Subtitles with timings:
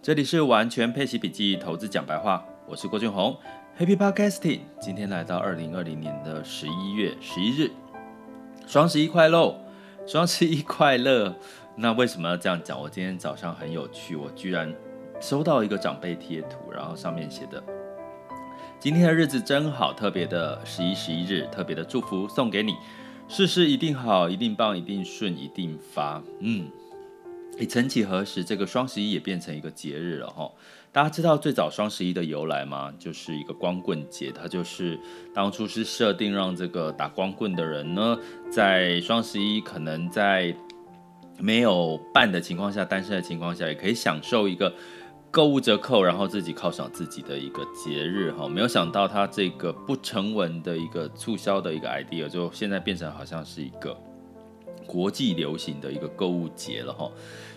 [0.00, 3.36] 这里是完全配息笔记投资讲白话，我是郭俊宏
[3.76, 4.60] ，Happy Podcasting。
[4.80, 7.72] 今天来到二零二零年的十一月十一日，
[8.64, 9.58] 双十一快乐，
[10.06, 11.34] 双十一快乐。
[11.74, 12.80] 那为什么要这样讲？
[12.80, 14.72] 我今天早上很有趣，我居然
[15.20, 17.62] 收到一个长辈贴图，然后上面写的
[18.78, 22.76] ：“今天的日子真好，特别的十一十一日，特别的祝福送给你，
[23.26, 26.70] 事事一定好，一定棒，一定顺，一定发。”嗯。
[27.60, 30.48] 你曾几何时，这个双十一也变成一个节日了哈？
[30.92, 32.94] 大家知道最早双十一的由来吗？
[33.00, 34.96] 就是一个光棍节，它就是
[35.34, 38.16] 当初是设定让这个打光棍的人呢，
[38.48, 40.54] 在双十一可能在
[41.40, 44.72] 没有伴的情况下，单身的情况下，也可以享受一个
[45.28, 48.48] 购物折扣，然后自己犒赏自己的一个节日哈。
[48.48, 54.00] 没有想到它这个不成文的一个促销的一个 idea，就现在变成好像是一个。
[54.88, 57.10] 国际流行的一个购物节了哈，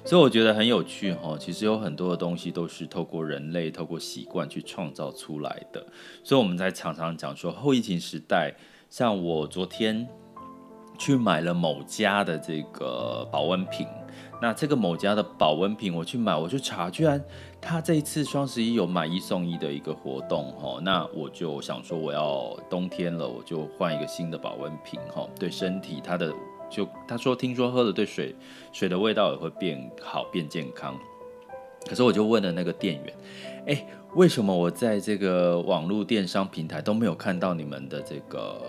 [0.04, 1.38] 所以我觉得很有趣哈。
[1.40, 5.82] 其实有很多的东西都是透过人类、透过习惯去创造出来的。
[6.26, 8.54] 所以我们在常常讲说后疫情时代，
[8.90, 10.06] 像我昨天
[11.00, 13.88] 去买了某家的这个保温瓶，
[14.42, 17.24] 那这个某家的保温瓶我去买，我就查，居然
[17.62, 26.34] 他这一次双十一有买一送一的一个活动哈，那我就想说我要冬天了，我就换一个新的保温瓶哈，对身体它的。
[26.72, 28.34] 就他说，听说喝了对水
[28.72, 30.98] 水的味道也会变好变健康。
[31.88, 33.14] 可是我就问了那个店员，
[33.68, 38.62] 哎，为什么我在这个网络电商平台都没有看到你们的这个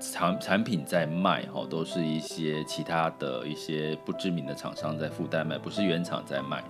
[0.00, 1.44] 产产品在卖？
[1.52, 6.64] 哈，都是一些其他的一些不知名的厂商在附带卖，不是原厂在卖。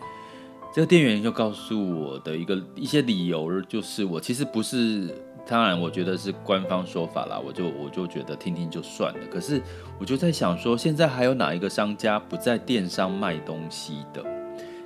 [0.74, 5.14] 这个店员就告诉我的一个一些理由，就是我其实不是。
[5.46, 9.20] 当然，我觉得是官方说法啦，我就我就觉得听听就算了。
[9.30, 9.60] 可是
[9.98, 14.24] 我就在想说，现在还有哪一个商家不在电商卖东西的？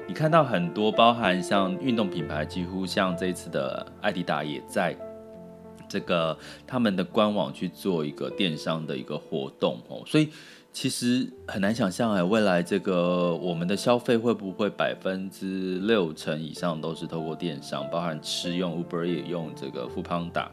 [0.09, 4.97] 你看到很多，包含像运动品牌，几乎像这一次的艾迪达也在
[5.89, 10.31] 这个他们的官网去做一个电商的一个活动哦，所以。
[10.77, 20.49] 其实很难想象哎，未来这个我们的消费会不会百分之六成以上都是透过电商，包含吃用 Uber 也用这个 Foodpanda，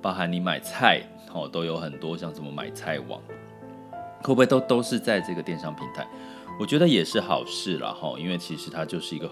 [0.00, 3.20] 包含你买菜哦都有很多像什么买菜网，
[4.22, 6.08] 会不会都都是在这个电商平台？
[6.58, 9.30] 我觉得也是好事了哈，因为其实它就是一个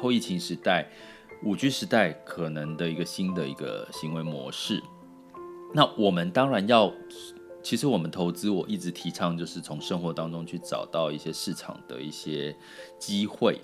[0.00, 0.88] 后疫情时代、
[1.42, 4.80] 五 G 时代可能的一个新的一个行为模式。
[5.74, 6.92] 那我们当然要。
[7.62, 12.54] 其实我们投资，我一直提倡就是从生活当中去找到一些市场的一些
[12.98, 13.60] 机会。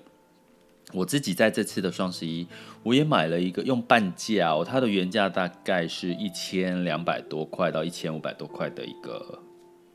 [0.93, 2.47] 我自己在这次的双十一，
[2.81, 9.41] 我也买了一个用半价哦，它的原价大概是一千两百多块到一千五百多块的一个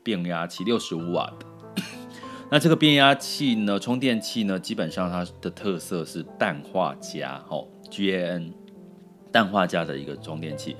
[0.03, 1.81] 变压器，六十五瓦的。
[2.51, 8.51] 那这个变压器呢，充电器呢，基本上它的特色是氮化镓，哦，GaN，
[9.31, 10.75] 氮化镓的一个充电器。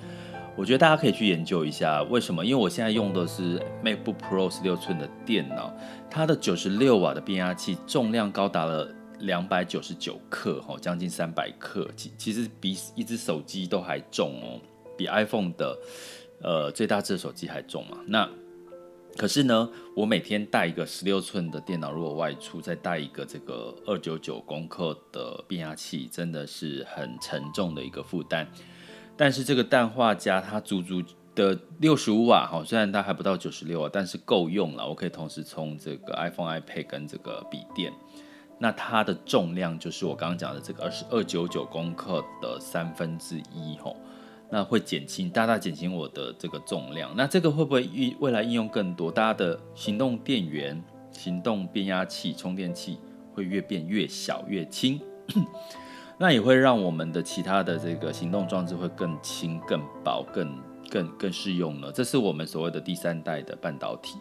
[0.56, 2.46] 我觉得大家可以去研究一下为什么？
[2.46, 5.74] 因为我现在用的是 MacBook Pro 十六寸的电脑，
[6.12, 8.88] 它的九十六瓦的变压器重量高达了
[9.22, 14.62] 两百九十九克，哈，将近三百克，其其实比一只手机都还重哦，
[14.96, 15.75] 比 iPhone 的
[16.44, 17.97] 呃最大只手机还重嘛。
[18.06, 18.30] 那
[19.18, 28.47] 可是呢，我每天带一个十六寸的电脑，如果外出再带一个这个二九九公克的变压器，真的是很沉重的一个负担。
[29.16, 31.03] 但是这个氮化镓它足足
[31.35, 34.88] 的六十五瓦哈，虽然它还不到九十六瓦，但是够用了。
[34.88, 37.91] 我可以同时充这个 iPhone、iPad 跟这个笔电。
[38.59, 43.97] 那它的重量就是我刚刚讲的这个二十二九九公克的三分之一吼，
[44.50, 47.12] 那会减轻大大减轻我的这个重量。
[47.16, 49.12] 那这个会不会未未来应用更多？
[49.12, 50.81] 大家的行动电源、
[51.12, 53.00] 行动变压器、充电器
[53.34, 55.01] 会越变越小越轻。
[56.18, 60.57] 那也会让我们的其他的这个行动装置会更轻、更薄、更
[60.90, 61.91] 更更适用了。
[61.91, 64.18] 这是我们所谓的第三代的半导体。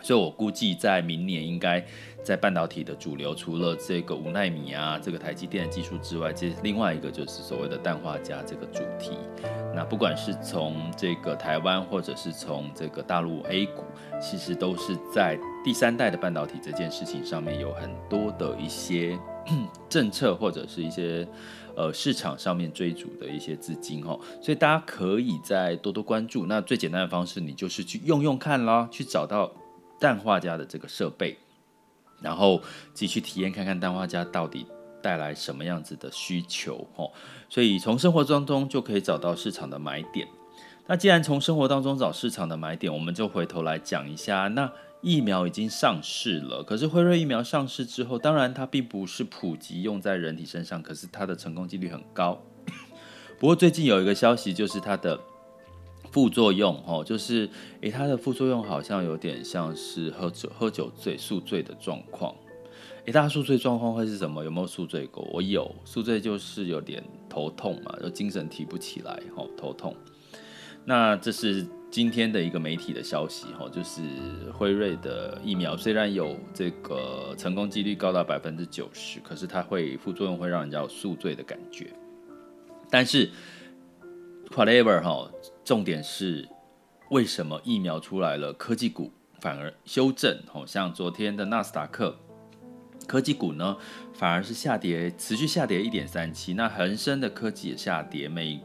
[0.00, 1.84] 所以我估计在明年应该
[2.22, 9.18] 在半导体的主流，除了这个五纳米啊，这个台积电的技术之外，其实另外一个就是所谓的氮化镓这个主题。
[9.74, 13.82] 那不管是从这个台湾，或者是从这个大陆 A 股，
[14.20, 19.18] 其实都是在第三代的半导体这件事情上面有很多的一些
[19.88, 21.26] 政策，或者是一些
[21.74, 24.18] 呃市场上面追逐的一些资金哦。
[24.40, 26.46] 所以大家可以再多多关注。
[26.46, 29.52] 那最简单的方式，你就是去用用看啦，去找到。
[30.00, 31.36] 氮化镓的这个设备，
[32.20, 32.62] 然后
[32.94, 34.64] 自己去体验看看氮化镓到底
[35.02, 37.10] 带来什么样子的需求哦。
[37.48, 40.28] 所以从生活当中就可以找到市场的买点。
[40.86, 46.62] 那既然从生活当中找市场的买点，我们就回头来讲一下，那疫苗已经上市了。
[46.62, 52.40] 可是辉瑞疫苗上市之后，当然它并不是普及用在人体身上，可是它的成功几率很高。
[53.38, 55.18] 不过最近有一个消息，就是它的
[56.10, 57.48] 副作用，哦，就是
[57.82, 62.34] 诶，它的副作用好像有点像是喝酒喝酒醉宿醉的状况。
[63.04, 64.44] 诶，大家宿醉状况会是什么？
[64.44, 65.26] 有没有宿醉过？
[65.32, 69.94] 我有，宿醉就是有点头痛嘛，就精神提不起来，哦，头痛。
[70.84, 74.02] 那这是今天的一个媒体的消息，哦，就是
[74.52, 81.90] 辉瑞的疫苗虽然有这个成功几率高达百分之九十，可是它会副作用会让人家有宿醉的感觉。
[82.90, 83.30] 但是
[84.50, 85.30] ，whatever 哈，
[85.64, 86.46] 重点是
[87.10, 90.38] 为什么疫苗出来了，科技股反而修正？
[90.46, 92.14] 好像昨天的纳斯达克
[93.06, 93.76] 科技股呢，
[94.12, 96.52] 反而是下跌，持续下跌一点三七。
[96.52, 98.60] 那恒生的科技也下跌，美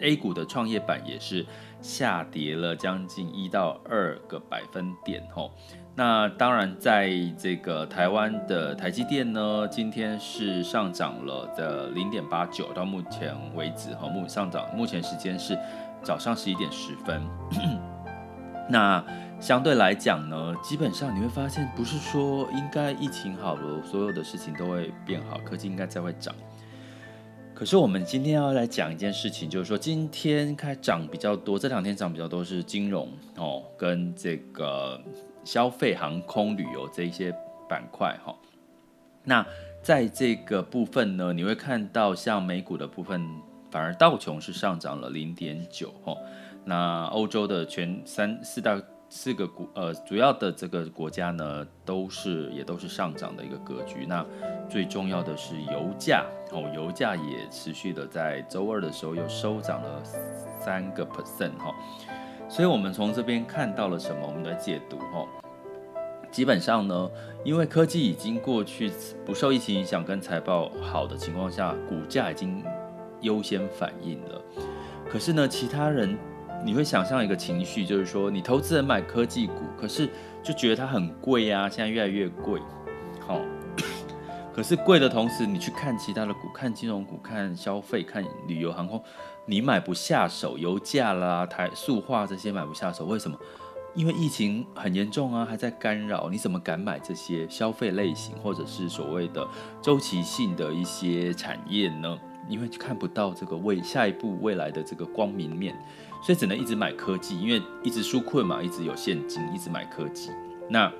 [0.00, 1.44] A 股的创业板也是
[1.80, 5.22] 下跌了将近一到二个百分点。
[5.32, 5.50] 吼。
[5.94, 15.58] 那当然，在这个台湾的台积电呢，今天是上涨了的零点八九，到目前为止哈，目上涨，目前时间是
[16.00, 17.20] 早上十一点十分。
[18.70, 19.04] 那
[19.40, 26.32] 相对来讲呢，基本上你会发现，不是说应该疫情好了，所有的事情都会变好，科技应该才会涨。
[27.58, 35.00] 可是我们今天要来讲一件事情，就是说今天开涨比较多，这两天涨比较多是金融哦，跟这个。
[35.44, 37.34] 消费、航空、旅游这一些
[37.68, 38.36] 板块哈，
[39.24, 39.44] 那
[39.82, 43.26] 在这个部分呢，你会看到像美股的部分，
[43.70, 46.14] 反而道琼是上涨了零点九哈。
[46.66, 48.78] 那欧洲的全三四大
[49.10, 54.04] 四个股呃主要的这个国家呢，都是也都是上涨的一个格局。
[54.06, 54.24] 那
[54.68, 60.02] 最重要的是油价哦，油价也持续的在周二的时候又收涨了
[60.60, 61.74] 三个 percent 哈。
[62.50, 64.26] 所以，我们从这边看到了什么？
[64.26, 65.28] 我们的解读，哦，
[66.30, 67.10] 基本上呢，
[67.44, 68.90] 因为科技已经过去，
[69.24, 72.64] 不受疫情影响，跟财报好的情况下，股价已经
[73.20, 74.42] 优先反应了。
[75.10, 76.16] 可是呢，其他人
[76.68, 80.06] 你会想象一个情绪，就是说，你投资人买科技股，可是
[80.42, 82.60] 就觉得它很贵啊，现在越来越贵，
[83.26, 83.40] 好。
[84.54, 89.02] 可是贵的同时，你去看其他的股，看金融股，看消费，看旅游航空。
[89.46, 93.38] 你买不下手，油价啦、台塑化这些买不下手，为什么？
[93.94, 99.48] 因为疫情很严重啊，还在干扰，你怎么敢买这些消费类型或者是所谓的
[99.80, 102.18] 周期性的一些产业呢？
[102.46, 105.76] 因为看不到这个未下一步未来的这个光明面，
[106.22, 110.30] 所以只能一直买科技，因为一直纾困嘛，一直有现金，一直买科技。
[110.68, 110.92] 那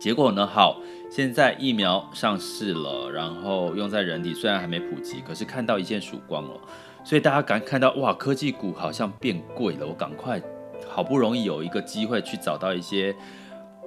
[0.00, 0.44] 结果呢？
[0.46, 0.80] 好，
[1.10, 6.60] 现在疫苗上市了，然后用在人体，虽然还没普及，可是看到一线曙光了。
[7.04, 10.42] 所以大家赶看到哇，科技股好像变贵了，我赶快，
[10.88, 13.14] 好不容易有一个机会去找到一些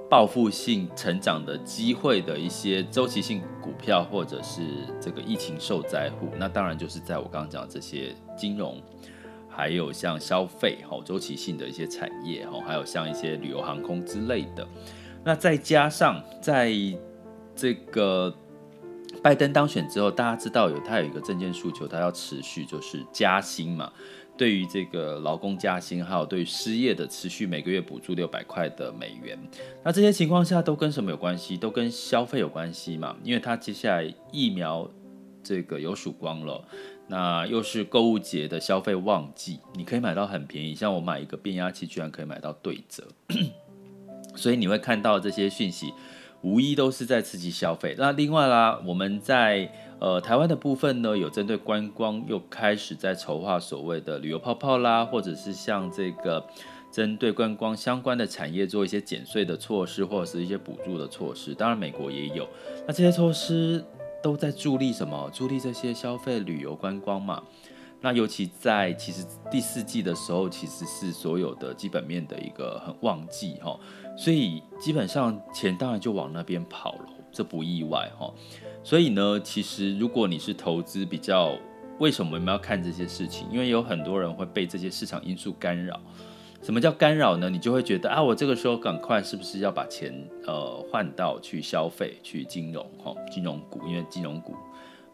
[0.08, 4.62] 报复性成长的机会的一些周期性股票，或者是
[5.00, 8.80] 这个疫情受灾户，那当然就是在我刚刚讲的这些金融，
[9.56, 14.68] 还有像消费哈周期性的一些产业哈，还有像一些旅游航空之类的，
[15.24, 16.70] 那再加上在
[17.54, 18.34] 这个。
[19.22, 23.90] 拜登当选之后，大家知道有他有一个政见诉求，他要持续就是加薪嘛。
[24.36, 29.36] 对于这个劳工加薪，还有对于失业的持续每个月补助六百块的美元。
[29.82, 31.56] 那这些情况下都跟什么有关系？
[31.56, 33.16] 都跟消费有关系嘛。
[33.24, 34.88] 因为他接下来疫苗
[35.42, 36.62] 这个有曙光了，
[37.08, 40.74] 那又是购物节的消费旺季，你可以买到很便宜。
[40.74, 43.04] 像我买一个变压器，居然可以买到对折。
[44.34, 45.92] 所以你会看到这些讯息。
[46.42, 47.96] 无疑都是在刺激消费。
[47.98, 56.46] 那另外啦，我们在呃台湾的部分呢，有针对观光又开始在筹划所谓的旅游泡泡啦，或者是像这个
[56.92, 61.52] 针对观光相关的产业做一些减税的措施，或者是一些补助的措施。
[61.52, 62.46] 当然，美国也有。
[62.86, 63.84] 那这些措施
[64.26, 65.30] 都在助力什么？
[65.32, 67.40] 助力这些消费、旅游、观光嘛。
[68.00, 73.78] 那尤其在其实第四季的时候，其实是所有的基本面的一个很旺季哈。
[74.18, 78.34] 所以基本上钱当然就往那边跑了，这不意外哈。
[78.82, 81.56] 所以呢，其实如果你是投资比较，
[82.00, 83.46] 为什么我们要看这些事情？
[83.52, 86.00] 因为有很多人会被这些市场因素干扰。
[86.66, 87.48] 什么叫干扰呢？
[87.48, 90.12] 你就会觉得啊，我这个时候赶快是不是要把钱
[90.48, 94.52] 呃换到去消费、去金融哈，金融股，因为金融股。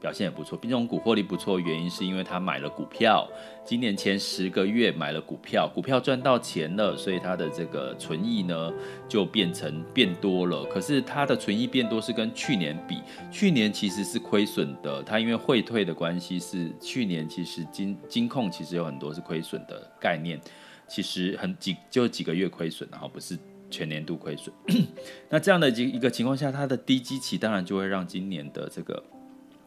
[0.01, 3.29] 表现也不错，金融股获利不错，原因是因为他买了股票，
[3.65, 8.73] 今年前十个月买了股票，股票赚到钱了，所以他的这个存益呢
[9.07, 10.65] 就变成变多了。
[10.65, 12.97] 可是他的存益变多是跟去年比，
[13.31, 20.41] 去年其实是亏损的，他因为汇退的关系是去年其实金金控其实有很多是亏损的概念，
[20.93, 23.39] 其实很几就几个月亏损，然后不是
[23.71, 24.55] 全年度亏损。
[25.31, 29.03] 那这样的一个情况下，它的低基期当然就会让今年的这个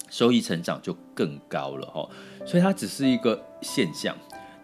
[0.07, 2.07] 收益成长就更高了哈。
[2.45, 4.15] 所以它只是一个现象。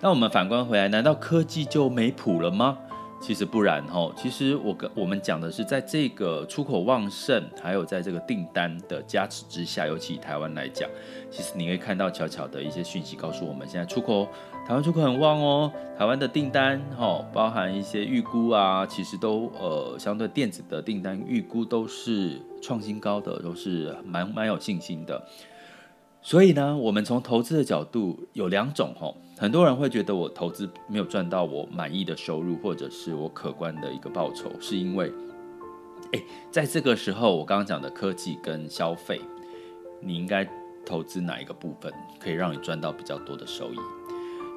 [0.01, 2.77] 那我们反观回来，难道科技就没谱了吗？
[3.21, 10.89] 其实不然哦，其实我跟我们讲的是，在这个出口旺盛，还有在这个订单的加持之下，尤其台湾来讲，
[11.29, 14.27] 其实你可以看到巧巧的一些讯息，告诉我们现在出口，
[14.67, 25.23] 台湾出口很旺哦，台湾的订单哦，包含一些预估啊，其实都呃相对电子的订单预估都是创新高的，都是蛮蛮有信心的。
[26.23, 35.11] 所以呢，我们从投资的角度有两种吼，很多人会觉得我投资没有赚到我满意的收入，或者是我可观的一个报酬，是因为，
[36.11, 39.19] 诶，在这个时候我刚刚讲的科技跟消费，
[39.99, 40.47] 你应该
[40.85, 43.77] 投资哪一个部分可以让你赚到比较多的收益？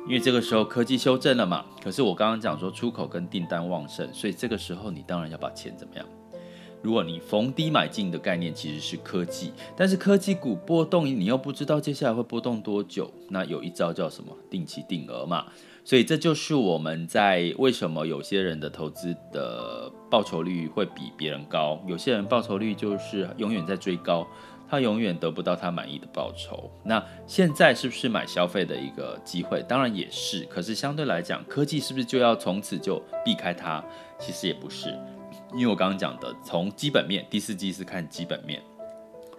[0.06, 6.04] 因为这个时候科技修正了嘛，可是我刚刚讲说出口跟订单旺盛，所以这个时候你当然要把钱怎么样？
[6.84, 14.36] 如果你逢低买进的概念其实是科技，但是科技股波动，你又不知道接下来会波动多久，那有一招叫什么？
[14.50, 15.46] 定期定额嘛。
[15.82, 24.26] 所以这就是我们在为什么有些人的投资的报酬率会比别人高，有些人报酬率就是永远在追高，
[24.68, 26.70] 他永远得不到他满意的报酬。
[26.84, 29.62] 那现在是不是买消费的一个机会？
[29.66, 33.82] 当然也是，可是相对来讲，科技是不是就要从此就避开它？
[34.18, 34.94] 其实也不是。
[35.54, 38.60] 因为我刚刚讲的，从基本面，第四季是看基本面。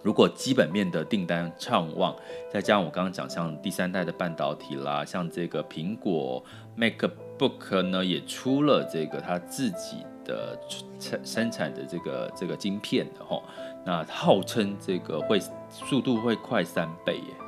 [0.02, 2.14] 如果基本面的订单畅旺，
[2.50, 6.42] 再加上我刚刚讲像第三代的半导体啦，像这个苹果
[6.78, 10.58] MacBook 呢，也出了这个它自己的
[11.00, 13.42] 生生产的这个这个晶片的齁，
[13.84, 17.45] 那号称这个会速度会快三倍耶。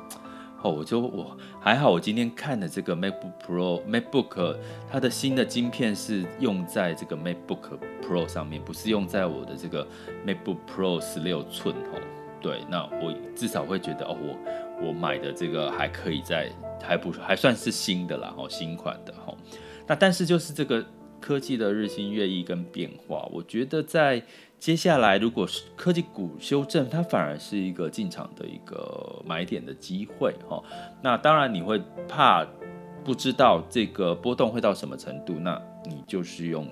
[0.61, 4.57] 哦，我就我还好，我今天看的这个 MacBook Pro，MacBook
[4.91, 9.87] 它的新的晶片是用在这个 MacBook Pro 上面，不是用在我的这个
[10.25, 12.01] MacBook Pro 十六寸哦。
[12.41, 16.51] 对，那我至少会觉得哦，我我买的这个还可以在，
[16.81, 19.33] 还不还算是新的啦，哦，新款的哈。
[19.87, 20.85] 那但是就是这个
[21.21, 24.21] 科技的日新月异跟变化，我觉得在。
[24.59, 30.61] 接下来，如果是科技股修正，它反而是一个进场的一个买点的机会哈。
[31.01, 32.45] 那当然你会怕
[33.05, 36.67] 不知道这个波动会到什么程度，那你就是用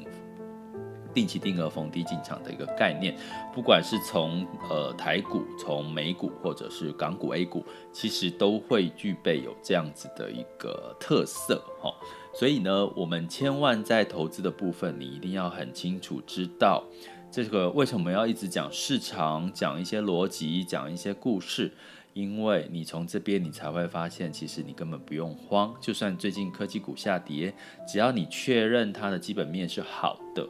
[1.13, 3.15] 定期定额逢低进场的一个概念。
[3.55, 11.93] 不管是从呃台股、从美股或者是港股 A 股，其实都会具备有这样子的一个特色哈。
[12.33, 16.83] 所以呢，我们千万在投资的部分，你一定要很清楚知道。
[17.29, 21.71] 这个为什么要一直讲市场，讲一些逻辑，讲一些故事？
[22.13, 25.75] 因为你从这边你才会发现，其实你根本不用慌。
[25.79, 27.53] 就算最近科技股下跌，
[27.87, 30.47] 只要你确认它的基本面是好的，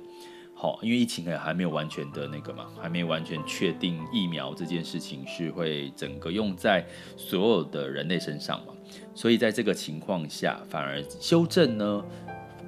[0.55, 6.86] 好，因为疫情也还没有完全的那个嘛，还没完全确定疫苗这件事情是会整个用在
[7.17, 8.74] 所有的人类身上嘛，
[9.13, 12.05] 所以在这个情况下，反而修正呢。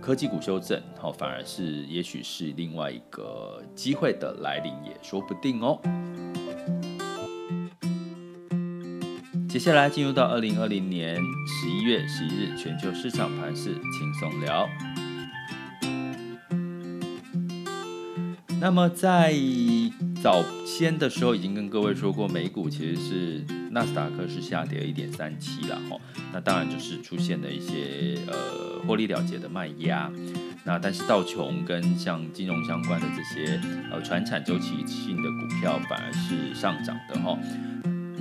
[0.10, 5.80] 科技股修正，好，反而是也许是另外一个机会的来临，也说不定哦。
[9.48, 14.68] 接下来进入到二零二零年十一月十一日全球市场盘势轻松聊。
[18.60, 19.36] 那么在
[20.24, 25.98] 早先的时候已经跟各位说过，美股其实是纳斯达克是下跌了一点三七了哈，
[26.34, 30.12] 那当然就是出现了一些呃获利了结的卖压，
[30.64, 33.62] 那但是道琼跟像金融相关的这些
[33.92, 37.38] 呃传产周期性的股票反而是上涨的哈。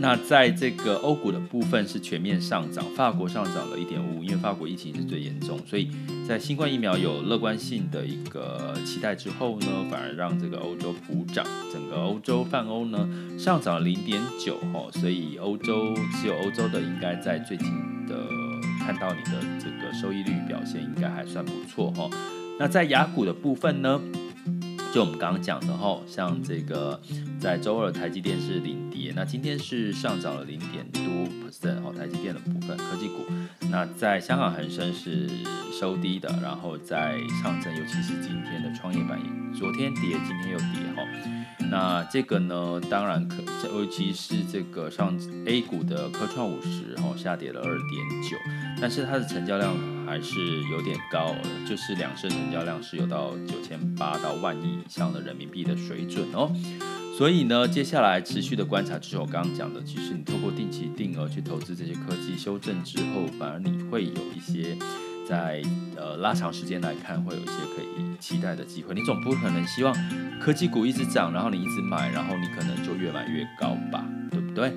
[0.00, 5.90] 那在这个欧股的部分是全面上涨，法国上涨了一点五，因为法国疫情是最严重，所以
[6.26, 17.66] 在新冠疫苗有乐观性的一个期待之后呢，反而让这个欧洲普涨，整个欧洲泛欧呢上涨了零点九哈，所以欧洲只有欧洲的应该在最近
[18.06, 18.14] 的
[18.80, 22.08] 看到你的这个收益率表现应该还算不错哈。
[22.60, 24.00] 那在雅股的部分呢？
[24.92, 26.98] 就我们刚刚讲的哈，像这个
[27.38, 33.26] 在周二台积电是领跌，那今天是上涨了零点多 percent 哈，台积电的部分科技股。
[33.70, 35.28] 那在香港恒生是
[35.78, 39.20] 收低的，然后在上证，尤其是今天的创业板，
[39.54, 41.02] 昨天跌，今天又跌哈。
[41.70, 45.14] 那这个呢，当然可，尤其是这个上
[45.44, 48.36] A 股的科创五十哈，下跌了二点九，
[48.80, 49.97] 但是它的成交量。
[50.08, 51.34] 还是有点高，
[51.68, 56.50] 就是两市成交量是有到九千八到万亿以上的人民币的水准哦。
[57.16, 64.76] 所以呢，接下来持续的观察，就是我刚刚讲的，其实你透过定期定额去投资这些科技修正之后，反而你会有一些
[65.28, 65.60] 在
[65.96, 68.94] 呃拉长时间来看，会有一些可以期待的机会。
[68.94, 69.92] 你总不可能希望
[70.40, 74.72] 科技股一直涨，然后你一直买，然后你可能就越买越高吧，对不对？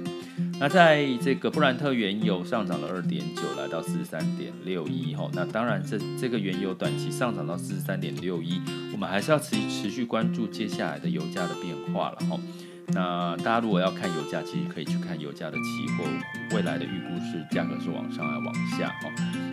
[0.61, 5.27] 那在这个布兰特原油上涨了二点九，来到四十三点六一吼。
[5.33, 8.61] 那当然这这个原油短期上涨到四十三点六一，
[8.93, 12.39] 我们还是要持持续关注接下来的油价的变化了吼。
[12.89, 19.09] 那大家如果要看油价，其实可以去看油价的期货，未来的预估是价格是往上还是往下哈。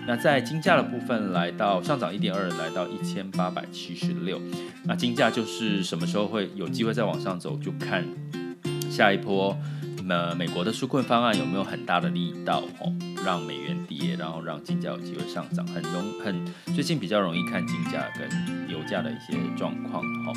[0.07, 4.39] 那在金价的部分，来到上涨一点二，来到一千八百七十六。
[4.85, 8.05] 那金价就是什么时候会有机会再往上走，就看
[8.91, 9.57] 下一波。
[10.09, 12.91] 那美国的纾困方案有没有很大的力道哦，
[13.25, 15.67] 让美元跌，然后让金价有机会上涨？
[15.67, 20.33] 很容很最近比较容易看金价跟油价的一些状况哈。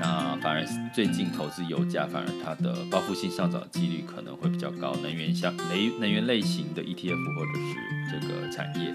[0.00, 4.96] 那反而最近投资油价，反而它的报复性上涨的几率可能会比较高。
[4.96, 8.92] 能源像能能源类型的 ETF 或者是这个产业。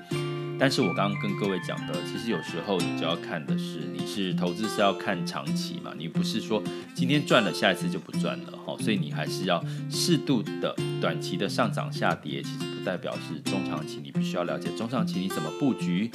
[0.59, 6.61] 但是我刚刚跟各位讲的，其实有时候你就要看的是，你是投资是要看长期嘛，你不是说
[6.93, 16.11] 今天赚了，下一次就不赚了哈，所以你还是要适度的短期的上涨下跌，其实不代表是中长期，你必须要了解中长期你怎么布局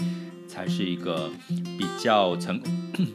[0.47, 1.31] 才是一个
[1.79, 2.61] 比较成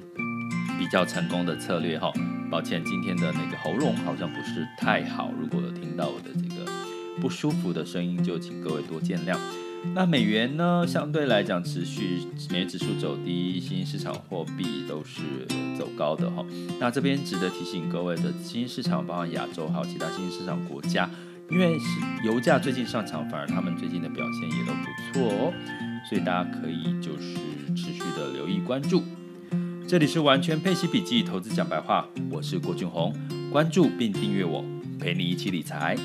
[0.79, 2.11] 比较成功的策略哈。
[2.49, 6.71] 抱歉，今天的那个喉咙好像不是太好，如果有听到我的这个
[7.21, 9.37] 不舒服的声音，就请各位多见谅。
[9.95, 12.21] 那美元呢，相对来讲持续
[12.51, 15.21] 美元指数走低，新兴市场货币都是
[15.77, 16.45] 走高的哈。
[16.79, 21.09] 那这边值得提醒各位的，新兴市场包括亚洲还有其他新兴市场国家，
[21.49, 21.85] 因为是
[22.25, 25.53] 油价最近上涨，反而他们最近的表现也都不错哦，
[26.07, 27.35] 所以大家可以就是
[27.75, 29.03] 持续的留意关注。
[29.87, 33.13] 这里是完全配息笔记投资讲白话，我是郭俊宏，
[33.51, 34.63] 关注并订阅我，
[34.99, 35.95] 陪你一起理财。